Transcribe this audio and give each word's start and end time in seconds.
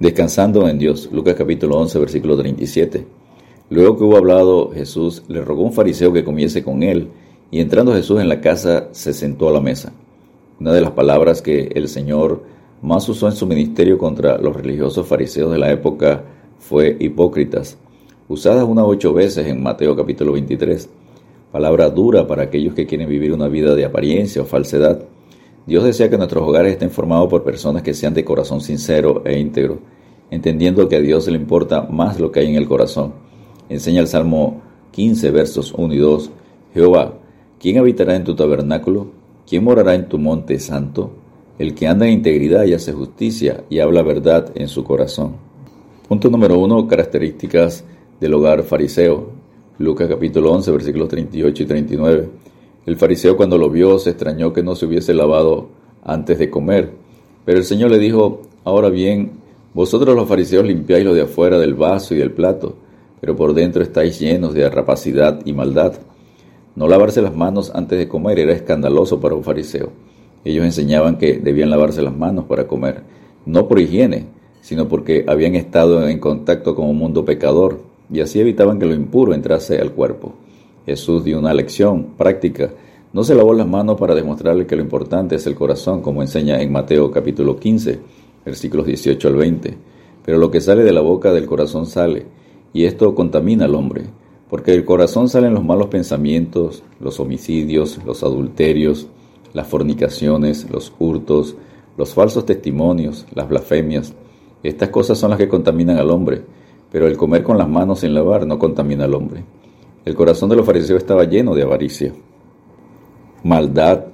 Descansando 0.00 0.68
en 0.68 0.78
Dios, 0.78 1.08
Lucas 1.10 1.34
capítulo 1.34 1.76
11, 1.78 1.98
versículo 1.98 2.36
37. 2.36 3.04
Luego 3.70 3.98
que 3.98 4.04
hubo 4.04 4.16
hablado 4.16 4.70
Jesús, 4.70 5.24
le 5.26 5.40
rogó 5.40 5.64
un 5.64 5.72
fariseo 5.72 6.12
que 6.12 6.22
comiese 6.22 6.62
con 6.62 6.84
él, 6.84 7.08
y 7.50 7.58
entrando 7.58 7.92
Jesús 7.92 8.20
en 8.20 8.28
la 8.28 8.40
casa, 8.40 8.90
se 8.92 9.12
sentó 9.12 9.48
a 9.48 9.52
la 9.52 9.60
mesa. 9.60 9.92
Una 10.60 10.72
de 10.72 10.82
las 10.82 10.92
palabras 10.92 11.42
que 11.42 11.72
el 11.74 11.88
Señor 11.88 12.44
más 12.80 13.08
usó 13.08 13.26
en 13.26 13.34
su 13.34 13.44
ministerio 13.48 13.98
contra 13.98 14.38
los 14.38 14.54
religiosos 14.54 15.04
fariseos 15.04 15.50
de 15.50 15.58
la 15.58 15.72
época 15.72 16.22
fue 16.60 16.96
hipócritas, 17.00 17.76
usada 18.28 18.64
una 18.64 18.84
ocho 18.84 19.12
veces 19.12 19.48
en 19.48 19.60
Mateo 19.60 19.96
capítulo 19.96 20.30
23. 20.34 20.88
Palabra 21.50 21.90
dura 21.90 22.24
para 22.24 22.44
aquellos 22.44 22.74
que 22.74 22.86
quieren 22.86 23.08
vivir 23.08 23.32
una 23.32 23.48
vida 23.48 23.74
de 23.74 23.84
apariencia 23.84 24.42
o 24.42 24.44
falsedad. 24.44 25.02
Dios 25.68 25.84
desea 25.84 26.08
que 26.08 26.16
nuestros 26.16 26.48
hogares 26.48 26.72
estén 26.72 26.90
formados 26.90 27.28
por 27.28 27.44
personas 27.44 27.82
que 27.82 27.92
sean 27.92 28.14
de 28.14 28.24
corazón 28.24 28.62
sincero 28.62 29.20
e 29.26 29.38
íntegro, 29.38 29.80
entendiendo 30.30 30.88
que 30.88 30.96
a 30.96 31.00
Dios 31.00 31.28
le 31.28 31.36
importa 31.36 31.82
más 31.82 32.18
lo 32.18 32.32
que 32.32 32.40
hay 32.40 32.48
en 32.48 32.54
el 32.54 32.66
corazón. 32.66 33.12
Enseña 33.68 34.00
el 34.00 34.06
Salmo 34.06 34.62
15, 34.92 35.30
versos 35.30 35.74
1 35.76 35.92
y 35.92 35.98
2. 35.98 36.30
Jehová, 36.72 37.18
¿quién 37.60 37.76
habitará 37.76 38.16
en 38.16 38.24
tu 38.24 38.34
tabernáculo? 38.34 39.08
¿Quién 39.46 39.62
morará 39.62 39.94
en 39.94 40.08
tu 40.08 40.16
monte 40.16 40.58
santo? 40.58 41.10
El 41.58 41.74
que 41.74 41.86
anda 41.86 42.06
en 42.06 42.14
integridad 42.14 42.64
y 42.64 42.72
hace 42.72 42.94
justicia 42.94 43.64
y 43.68 43.80
habla 43.80 44.00
verdad 44.00 44.50
en 44.54 44.68
su 44.68 44.84
corazón. 44.84 45.34
Punto 46.08 46.30
número 46.30 46.58
1. 46.58 46.88
Características 46.88 47.84
del 48.18 48.32
hogar 48.32 48.62
fariseo. 48.62 49.32
Lucas 49.76 50.08
capítulo 50.08 50.50
11, 50.50 50.70
versículos 50.70 51.08
38 51.08 51.62
y 51.62 51.66
39. 51.66 52.28
El 52.88 52.96
fariseo 52.96 53.36
cuando 53.36 53.58
lo 53.58 53.68
vio 53.68 53.98
se 53.98 54.08
extrañó 54.08 54.54
que 54.54 54.62
no 54.62 54.74
se 54.74 54.86
hubiese 54.86 55.12
lavado 55.12 55.68
antes 56.02 56.38
de 56.38 56.48
comer. 56.48 56.92
Pero 57.44 57.58
el 57.58 57.64
Señor 57.64 57.90
le 57.90 57.98
dijo, 57.98 58.40
ahora 58.64 58.88
bien, 58.88 59.32
vosotros 59.74 60.16
los 60.16 60.26
fariseos 60.26 60.64
limpiáis 60.64 61.04
lo 61.04 61.12
de 61.12 61.20
afuera 61.20 61.58
del 61.58 61.74
vaso 61.74 62.14
y 62.14 62.16
del 62.16 62.32
plato, 62.32 62.76
pero 63.20 63.36
por 63.36 63.52
dentro 63.52 63.82
estáis 63.82 64.18
llenos 64.18 64.54
de 64.54 64.70
rapacidad 64.70 65.38
y 65.44 65.52
maldad. 65.52 65.98
No 66.76 66.88
lavarse 66.88 67.20
las 67.20 67.36
manos 67.36 67.70
antes 67.74 67.98
de 67.98 68.08
comer 68.08 68.38
era 68.38 68.54
escandaloso 68.54 69.20
para 69.20 69.34
un 69.34 69.44
fariseo. 69.44 69.90
Ellos 70.42 70.64
enseñaban 70.64 71.18
que 71.18 71.34
debían 71.34 71.68
lavarse 71.68 72.00
las 72.00 72.16
manos 72.16 72.46
para 72.46 72.66
comer, 72.66 73.02
no 73.44 73.68
por 73.68 73.80
higiene, 73.80 74.28
sino 74.62 74.88
porque 74.88 75.26
habían 75.28 75.56
estado 75.56 76.08
en 76.08 76.18
contacto 76.18 76.74
con 76.74 76.88
un 76.88 76.96
mundo 76.96 77.26
pecador, 77.26 77.82
y 78.10 78.20
así 78.20 78.40
evitaban 78.40 78.78
que 78.78 78.86
lo 78.86 78.94
impuro 78.94 79.34
entrase 79.34 79.78
al 79.78 79.92
cuerpo. 79.92 80.32
Jesús 80.88 81.22
dio 81.22 81.38
una 81.38 81.52
lección 81.52 82.14
práctica. 82.16 82.70
No 83.12 83.22
se 83.22 83.34
lavó 83.34 83.52
las 83.52 83.68
manos 83.68 84.00
para 84.00 84.14
demostrarle 84.14 84.66
que 84.66 84.74
lo 84.74 84.80
importante 84.80 85.34
es 85.34 85.46
el 85.46 85.54
corazón, 85.54 86.00
como 86.00 86.22
enseña 86.22 86.62
en 86.62 86.72
Mateo 86.72 87.10
capítulo 87.10 87.58
15, 87.58 88.00
versículos 88.42 88.86
18 88.86 89.28
al 89.28 89.36
20. 89.36 89.76
Pero 90.24 90.38
lo 90.38 90.50
que 90.50 90.62
sale 90.62 90.84
de 90.84 90.92
la 90.92 91.02
boca 91.02 91.34
del 91.34 91.44
corazón 91.44 91.84
sale, 91.84 92.24
y 92.72 92.86
esto 92.86 93.14
contamina 93.14 93.66
al 93.66 93.74
hombre, 93.74 94.04
porque 94.48 94.70
del 94.70 94.86
corazón 94.86 95.28
salen 95.28 95.52
los 95.52 95.62
malos 95.62 95.88
pensamientos, 95.88 96.82
los 97.00 97.20
homicidios, 97.20 98.00
los 98.06 98.22
adulterios, 98.22 99.08
las 99.52 99.66
fornicaciones, 99.66 100.70
los 100.70 100.94
hurtos, 100.98 101.54
los 101.98 102.14
falsos 102.14 102.46
testimonios, 102.46 103.26
las 103.34 103.46
blasfemias. 103.46 104.14
Estas 104.62 104.88
cosas 104.88 105.18
son 105.18 105.28
las 105.28 105.38
que 105.38 105.48
contaminan 105.48 105.98
al 105.98 106.10
hombre, 106.10 106.40
pero 106.90 107.06
el 107.06 107.18
comer 107.18 107.42
con 107.42 107.58
las 107.58 107.68
manos 107.68 108.00
sin 108.00 108.14
lavar 108.14 108.46
no 108.46 108.58
contamina 108.58 109.04
al 109.04 109.12
hombre. 109.14 109.44
El 110.04 110.14
corazón 110.14 110.48
de 110.48 110.56
los 110.56 110.66
fariseos 110.66 110.98
estaba 110.98 111.24
lleno 111.24 111.54
de 111.54 111.62
avaricia, 111.62 112.12
maldad, 113.42 114.06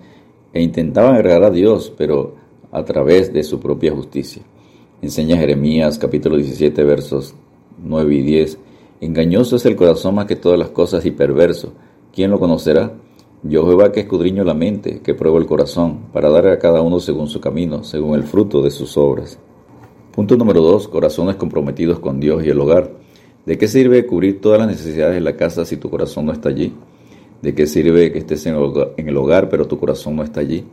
e 0.53 0.63
intentaban 0.63 1.17
agradar 1.17 1.45
a 1.45 1.51
Dios, 1.51 1.93
pero 1.97 2.37
a 2.71 2.85
través 2.85 3.33
de 3.33 3.43
su 3.43 3.61
propia 3.61 3.93
justicia. 3.93 4.43
Enseña 5.03 5.37
Jeremías 5.37 5.99
capítulo 5.99 6.37
17 6.37 6.83
versos 6.85 7.35
9 7.83 8.15
y 8.15 8.23
10. 8.23 8.59
Engañoso 9.01 9.57
es 9.57 9.67
el 9.67 9.77
corazón 9.77 10.15
más 10.15 10.27
que 10.27 10.37
todas 10.37 10.59
las 10.59 10.71
cosas 10.71 11.05
y 11.05 11.11
perverso. 11.11 11.73
¿Quién 12.13 12.31
lo 12.31 12.39
conocerá? 12.39 12.95
Yo 13.43 13.67
Jehová 13.67 13.93
que 13.93 14.01
escudriño 14.01 14.45
la 14.45 14.55
mente, 14.55 15.01
que 15.03 15.13
pruebo 15.13 15.39
el 15.39 15.47
corazón, 15.47 16.07
para 16.13 16.31
dar 16.31 16.47
a 16.47 16.59
cada 16.59 16.81
uno 16.81 17.01
según 17.01 17.29
su 17.29 17.41
camino, 17.41 17.85
según 17.85 18.15
el 18.15 18.23
fruto 18.23 18.63
de 18.63 18.71
sus 18.71 18.97
obras. 18.97 19.39
Punto 20.13 20.37
número 20.37 20.63
2. 20.63 20.89
Corazones 20.89 21.37
comprometidos 21.37 21.99
con 21.99 22.21
Dios 22.21 22.45
y 22.45 22.49
el 22.49 22.61
hogar. 22.61 22.91
¿De 23.47 23.59
qué 23.59 23.69
sirve 23.69 24.07
cubrir 24.07 24.41
todas 24.41 24.59
las 24.59 24.69
necesidades 24.69 25.15
de 25.15 25.21
la 25.21 25.37
casa 25.37 25.67
si 25.67 25.77
tu 25.77 25.91
corazón 25.91 26.25
no 26.25 26.33
está 26.33 26.49
allí? 26.49 26.73
¿De 27.43 27.55
qué 27.55 27.67
sirve 27.67 28.11
que 28.11 28.19
estés 28.19 28.47
en 28.47 28.55
el 28.55 29.17
hogar 29.19 29.51
pero 29.51 29.67
tu 29.67 29.79
corazón 29.79 30.17
no 30.17 30.23
está 30.23 30.41
allí? 30.41 30.65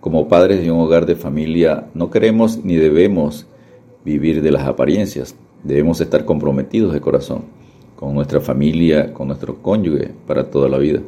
Como 0.00 0.26
padres 0.26 0.62
de 0.62 0.70
un 0.70 0.80
hogar 0.80 1.04
de 1.04 1.14
familia 1.14 1.88
no 1.92 2.10
queremos 2.10 2.64
ni 2.64 2.76
debemos 2.76 3.46
vivir 4.02 4.40
de 4.40 4.50
las 4.50 4.66
apariencias. 4.66 5.36
Debemos 5.62 6.00
estar 6.00 6.24
comprometidos 6.24 6.94
de 6.94 7.02
corazón 7.02 7.42
con 7.96 8.14
nuestra 8.14 8.40
familia, 8.40 9.12
con 9.12 9.28
nuestro 9.28 9.60
cónyuge 9.60 10.10
para 10.26 10.50
toda 10.50 10.70
la 10.70 10.78
vida, 10.78 11.00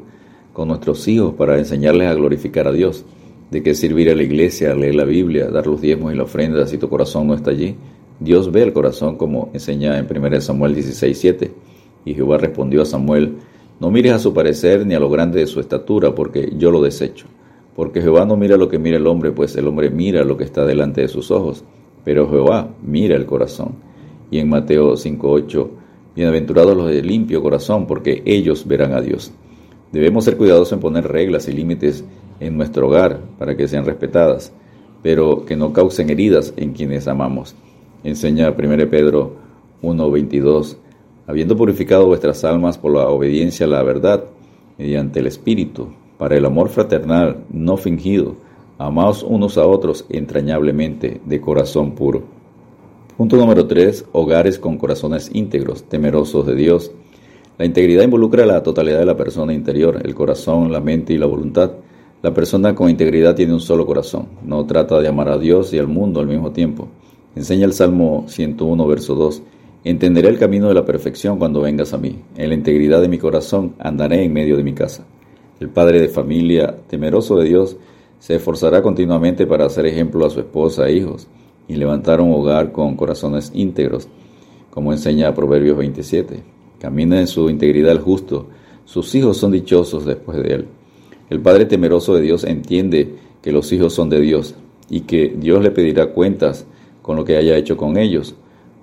con 0.52 0.68
nuestros 0.68 1.08
hijos 1.08 1.34
para 1.34 1.56
enseñarles 1.56 2.08
a 2.08 2.14
glorificar 2.14 2.66
a 2.66 2.72
Dios. 2.72 3.06
¿De 3.50 3.62
qué 3.62 3.74
servir 3.74 4.10
a 4.10 4.14
la 4.14 4.24
iglesia, 4.24 4.74
leer 4.74 4.94
la 4.94 5.04
Biblia, 5.04 5.48
dar 5.48 5.66
los 5.66 5.80
diezmos 5.80 6.12
y 6.12 6.16
la 6.16 6.24
ofrenda 6.24 6.66
si 6.66 6.76
tu 6.76 6.90
corazón 6.90 7.28
no 7.28 7.34
está 7.34 7.50
allí? 7.50 7.76
Dios 8.20 8.50
ve 8.50 8.62
el 8.62 8.72
corazón 8.72 9.16
como 9.16 9.50
enseña 9.52 9.98
en 9.98 10.06
1 10.06 10.40
Samuel 10.40 10.74
16:7. 10.74 11.52
Y 12.04 12.14
Jehová 12.14 12.38
respondió 12.38 12.82
a 12.82 12.84
Samuel, 12.84 13.36
no 13.80 13.90
mires 13.90 14.12
a 14.12 14.18
su 14.18 14.34
parecer 14.34 14.84
ni 14.86 14.94
a 14.94 15.00
lo 15.00 15.08
grande 15.08 15.40
de 15.40 15.46
su 15.46 15.60
estatura, 15.60 16.14
porque 16.14 16.52
yo 16.56 16.70
lo 16.70 16.82
desecho. 16.82 17.26
Porque 17.76 18.00
Jehová 18.00 18.24
no 18.24 18.36
mira 18.36 18.56
lo 18.56 18.68
que 18.68 18.78
mira 18.78 18.96
el 18.96 19.06
hombre, 19.06 19.30
pues 19.30 19.54
el 19.56 19.68
hombre 19.68 19.90
mira 19.90 20.24
lo 20.24 20.36
que 20.36 20.42
está 20.42 20.66
delante 20.66 21.02
de 21.02 21.08
sus 21.08 21.30
ojos, 21.30 21.64
pero 22.04 22.28
Jehová 22.28 22.70
mira 22.82 23.14
el 23.14 23.24
corazón. 23.24 23.76
Y 24.32 24.38
en 24.38 24.48
Mateo 24.48 24.96
5:8, 24.96 25.70
bienaventurados 26.16 26.76
los 26.76 26.88
de 26.88 27.02
limpio 27.02 27.40
corazón, 27.40 27.86
porque 27.86 28.22
ellos 28.26 28.66
verán 28.66 28.94
a 28.94 29.00
Dios. 29.00 29.30
Debemos 29.92 30.24
ser 30.24 30.36
cuidadosos 30.36 30.72
en 30.72 30.80
poner 30.80 31.06
reglas 31.06 31.48
y 31.48 31.52
límites 31.52 32.04
en 32.40 32.56
nuestro 32.56 32.88
hogar 32.88 33.20
para 33.38 33.56
que 33.56 33.68
sean 33.68 33.86
respetadas, 33.86 34.52
pero 35.02 35.44
que 35.44 35.56
no 35.56 35.72
causen 35.72 36.10
heridas 36.10 36.52
en 36.56 36.72
quienes 36.72 37.06
amamos. 37.06 37.54
Enseña 38.04 38.50
1 38.50 38.88
Pedro 38.88 39.32
1:22, 39.82 40.76
habiendo 41.26 41.56
purificado 41.56 42.06
vuestras 42.06 42.44
almas 42.44 42.78
por 42.78 42.92
la 42.92 43.08
obediencia 43.08 43.66
a 43.66 43.68
la 43.68 43.82
verdad, 43.82 44.24
mediante 44.78 45.20
el 45.20 45.26
Espíritu, 45.26 45.88
para 46.16 46.36
el 46.36 46.44
amor 46.44 46.68
fraternal 46.68 47.44
no 47.50 47.76
fingido, 47.76 48.36
amaos 48.78 49.22
unos 49.22 49.58
a 49.58 49.66
otros 49.66 50.06
entrañablemente 50.08 51.20
de 51.24 51.40
corazón 51.40 51.92
puro. 51.92 52.22
Punto 53.16 53.36
número 53.36 53.66
3. 53.66 54.06
Hogares 54.12 54.60
con 54.60 54.78
corazones 54.78 55.30
íntegros, 55.34 55.82
temerosos 55.82 56.46
de 56.46 56.54
Dios. 56.54 56.92
La 57.58 57.64
integridad 57.64 58.04
involucra 58.04 58.46
la 58.46 58.62
totalidad 58.62 59.00
de 59.00 59.06
la 59.06 59.16
persona 59.16 59.52
interior, 59.52 60.00
el 60.04 60.14
corazón, 60.14 60.70
la 60.70 60.80
mente 60.80 61.14
y 61.14 61.18
la 61.18 61.26
voluntad. 61.26 61.72
La 62.22 62.32
persona 62.32 62.76
con 62.76 62.90
integridad 62.90 63.34
tiene 63.34 63.52
un 63.52 63.60
solo 63.60 63.86
corazón, 63.86 64.26
no 64.44 64.64
trata 64.66 65.00
de 65.00 65.08
amar 65.08 65.28
a 65.28 65.38
Dios 65.38 65.72
y 65.72 65.78
al 65.78 65.88
mundo 65.88 66.20
al 66.20 66.28
mismo 66.28 66.52
tiempo. 66.52 66.88
Enseña 67.36 67.66
el 67.66 67.72
Salmo 67.72 68.24
101, 68.26 68.86
verso 68.86 69.14
2. 69.14 69.42
Entenderé 69.84 70.28
el 70.28 70.38
camino 70.38 70.68
de 70.68 70.74
la 70.74 70.84
perfección 70.84 71.38
cuando 71.38 71.60
vengas 71.60 71.92
a 71.92 71.98
mí. 71.98 72.18
En 72.36 72.48
la 72.48 72.54
integridad 72.54 73.00
de 73.00 73.08
mi 73.08 73.18
corazón 73.18 73.74
andaré 73.78 74.24
en 74.24 74.32
medio 74.32 74.56
de 74.56 74.64
mi 74.64 74.72
casa. 74.72 75.06
El 75.60 75.68
padre 75.68 76.00
de 76.00 76.08
familia, 76.08 76.76
temeroso 76.88 77.36
de 77.38 77.48
Dios, 77.48 77.76
se 78.18 78.36
esforzará 78.36 78.82
continuamente 78.82 79.46
para 79.46 79.66
hacer 79.66 79.86
ejemplo 79.86 80.26
a 80.26 80.30
su 80.30 80.40
esposa 80.40 80.88
e 80.88 80.94
hijos 80.94 81.28
y 81.68 81.76
levantar 81.76 82.20
un 82.20 82.32
hogar 82.32 82.72
con 82.72 82.96
corazones 82.96 83.52
íntegros, 83.54 84.08
como 84.70 84.92
enseña 84.92 85.34
Proverbios 85.34 85.76
27. 85.76 86.42
Camina 86.80 87.20
en 87.20 87.26
su 87.26 87.50
integridad 87.50 87.92
el 87.92 88.00
justo, 88.00 88.48
sus 88.84 89.14
hijos 89.14 89.36
son 89.36 89.52
dichosos 89.52 90.06
después 90.06 90.42
de 90.42 90.54
él. 90.54 90.66
El 91.28 91.40
padre 91.40 91.66
temeroso 91.66 92.14
de 92.14 92.22
Dios 92.22 92.44
entiende 92.44 93.16
que 93.42 93.52
los 93.52 93.70
hijos 93.70 93.92
son 93.92 94.08
de 94.08 94.20
Dios 94.20 94.54
y 94.88 95.02
que 95.02 95.36
Dios 95.36 95.62
le 95.62 95.70
pedirá 95.70 96.12
cuentas 96.12 96.66
con 97.08 97.16
lo 97.16 97.24
que 97.24 97.38
haya 97.38 97.56
hecho 97.56 97.78
con 97.78 97.96
ellos, 97.96 98.34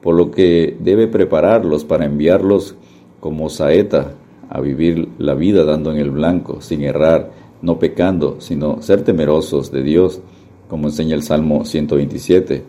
por 0.02 0.16
lo 0.16 0.32
que 0.32 0.76
debe 0.80 1.06
prepararlos 1.06 1.86
para 1.86 2.08
enviarlos 2.08 2.74
como 3.20 3.52
saeta 3.52 4.16
a 4.50 4.62
vivir 4.62 5.10
la 5.20 5.36
vida 5.36 5.64
dando 5.64 5.92
en 5.92 6.00
el 6.00 6.10
blanco, 6.10 6.60
sin 6.60 6.82
errar, 6.82 7.30
no 7.62 7.78
pecando, 7.78 8.42
sino 8.42 8.82
ser 8.82 9.04
temerosos 9.04 9.72
de 9.72 9.84
Dios, 9.84 10.22
como 10.68 10.88
enseña 10.88 11.14
el 11.14 11.22
Salmo 11.22 11.66
127, 11.66 12.64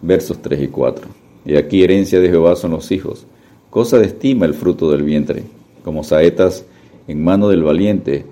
versos 0.00 0.40
3 0.42 0.62
y 0.62 0.68
4. 0.68 1.08
Y 1.44 1.56
aquí 1.56 1.82
herencia 1.82 2.20
de 2.20 2.28
Jehová 2.28 2.54
son 2.54 2.70
los 2.70 2.92
hijos, 2.92 3.26
cosa 3.68 3.98
de 3.98 4.06
estima 4.06 4.46
el 4.46 4.54
fruto 4.54 4.92
del 4.92 5.02
vientre, 5.02 5.42
como 5.82 6.04
saetas 6.04 6.64
en 7.08 7.24
mano 7.24 7.48
del 7.48 7.64
valiente, 7.64 8.26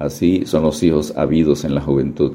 así 0.00 0.46
son 0.46 0.64
los 0.64 0.82
hijos 0.82 1.16
habidos 1.16 1.64
en 1.64 1.76
la 1.76 1.80
juventud. 1.80 2.32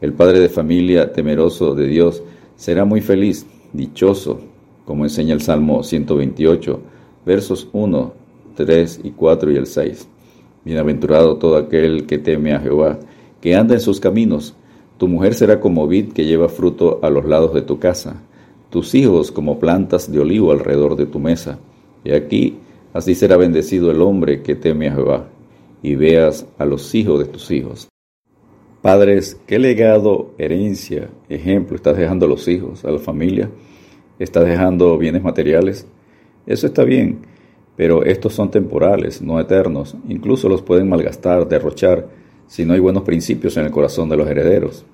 El 0.00 0.14
padre 0.14 0.40
de 0.40 0.48
familia 0.48 1.12
temeroso 1.12 1.76
de 1.76 1.86
Dios 1.86 2.24
será 2.60 2.84
muy 2.84 3.00
feliz, 3.00 3.46
dichoso, 3.72 4.38
como 4.84 5.04
enseña 5.04 5.32
el 5.32 5.40
Salmo 5.40 5.82
128, 5.82 6.78
versos 7.24 7.70
1, 7.72 8.12
3 8.54 9.00
y 9.02 9.10
4 9.12 9.52
y 9.52 9.56
el 9.56 9.66
6. 9.66 10.06
Bienaventurado 10.66 11.38
todo 11.38 11.56
aquel 11.56 12.04
que 12.04 12.18
teme 12.18 12.52
a 12.52 12.60
Jehová, 12.60 12.98
que 13.40 13.56
anda 13.56 13.72
en 13.72 13.80
sus 13.80 13.98
caminos. 13.98 14.54
Tu 14.98 15.08
mujer 15.08 15.32
será 15.32 15.58
como 15.58 15.88
vid 15.88 16.12
que 16.12 16.26
lleva 16.26 16.50
fruto 16.50 17.00
a 17.02 17.08
los 17.08 17.24
lados 17.24 17.54
de 17.54 17.62
tu 17.62 17.78
casa, 17.78 18.20
tus 18.68 18.94
hijos 18.94 19.32
como 19.32 19.58
plantas 19.58 20.12
de 20.12 20.20
olivo 20.20 20.52
alrededor 20.52 20.96
de 20.96 21.06
tu 21.06 21.18
mesa. 21.18 21.58
Y 22.04 22.12
aquí, 22.12 22.58
así 22.92 23.14
será 23.14 23.38
bendecido 23.38 23.90
el 23.90 24.02
hombre 24.02 24.42
que 24.42 24.54
teme 24.54 24.88
a 24.88 24.94
Jehová, 24.96 25.28
y 25.82 25.94
veas 25.94 26.46
a 26.58 26.66
los 26.66 26.94
hijos 26.94 27.20
de 27.20 27.24
tus 27.24 27.50
hijos. 27.52 27.88
Padres, 28.82 29.38
¿qué 29.46 29.58
legado, 29.58 30.30
herencia, 30.38 31.10
ejemplo 31.28 31.76
estás 31.76 31.98
dejando 31.98 32.24
a 32.24 32.28
los 32.30 32.48
hijos, 32.48 32.82
a 32.86 32.90
la 32.90 32.98
familia? 32.98 33.50
¿Estás 34.18 34.46
dejando 34.46 34.96
bienes 34.96 35.22
materiales? 35.22 35.86
Eso 36.46 36.66
está 36.66 36.82
bien, 36.84 37.18
pero 37.76 38.04
estos 38.04 38.32
son 38.32 38.50
temporales, 38.50 39.20
no 39.20 39.38
eternos. 39.38 39.96
Incluso 40.08 40.48
los 40.48 40.62
pueden 40.62 40.88
malgastar, 40.88 41.46
derrochar, 41.46 42.08
si 42.46 42.64
no 42.64 42.72
hay 42.72 42.80
buenos 42.80 43.02
principios 43.02 43.54
en 43.58 43.66
el 43.66 43.70
corazón 43.70 44.08
de 44.08 44.16
los 44.16 44.26
herederos. 44.26 44.86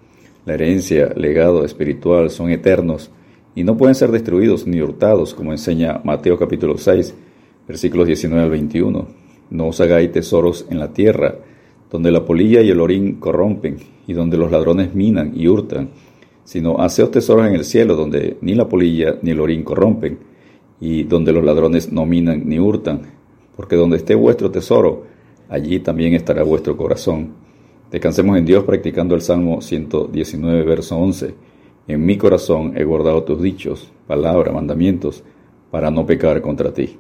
La 0.46 0.54
herencia, 0.54 1.12
legado 1.14 1.64
espiritual 1.64 2.30
son 2.30 2.50
eternos 2.50 3.12
y 3.54 3.62
no 3.62 3.76
pueden 3.76 3.94
ser 3.94 4.10
destruidos 4.10 4.66
ni 4.66 4.80
hurtados, 4.80 5.32
como 5.32 5.52
enseña 5.52 6.00
Mateo 6.02 6.36
capítulo 6.36 6.76
6, 6.76 7.14
versículos 7.68 8.08
19 8.08 8.42
al 8.42 8.50
21. 8.50 9.06
No 9.50 9.68
os 9.68 9.80
hagáis 9.80 10.10
tesoros 10.10 10.66
en 10.70 10.80
la 10.80 10.92
tierra, 10.92 11.36
donde 11.90 12.10
la 12.10 12.24
polilla 12.24 12.60
y 12.62 12.70
el 12.70 12.80
orín 12.80 13.16
corrompen, 13.16 13.76
y 14.06 14.12
donde 14.12 14.36
los 14.36 14.50
ladrones 14.50 14.94
minan 14.94 15.32
y 15.34 15.48
hurtan, 15.48 15.90
sino 16.44 16.78
haceos 16.78 17.10
tesoros 17.10 17.46
en 17.46 17.54
el 17.54 17.64
cielo, 17.64 17.96
donde 17.96 18.36
ni 18.40 18.54
la 18.54 18.68
polilla 18.68 19.16
ni 19.22 19.30
el 19.30 19.40
orín 19.40 19.62
corrompen, 19.62 20.18
y 20.80 21.04
donde 21.04 21.32
los 21.32 21.44
ladrones 21.44 21.92
no 21.92 22.06
minan 22.06 22.48
ni 22.48 22.58
hurtan, 22.58 23.02
porque 23.56 23.76
donde 23.76 23.96
esté 23.96 24.14
vuestro 24.14 24.50
tesoro, 24.50 25.04
allí 25.48 25.80
también 25.80 26.14
estará 26.14 26.42
vuestro 26.42 26.76
corazón. 26.76 27.30
Descansemos 27.90 28.36
en 28.36 28.44
Dios 28.44 28.64
practicando 28.64 29.14
el 29.14 29.22
Salmo 29.22 29.60
119, 29.60 30.64
verso 30.64 30.96
11. 30.98 31.34
En 31.88 32.04
mi 32.04 32.16
corazón 32.16 32.76
he 32.76 32.84
guardado 32.84 33.22
tus 33.22 33.40
dichos, 33.40 33.90
palabras, 34.06 34.52
mandamientos, 34.52 35.22
para 35.70 35.90
no 35.90 36.04
pecar 36.04 36.42
contra 36.42 36.72
ti. 36.72 36.96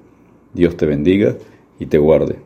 Dios 0.54 0.76
te 0.76 0.86
bendiga 0.86 1.36
y 1.78 1.86
te 1.86 1.98
guarde. 1.98 2.45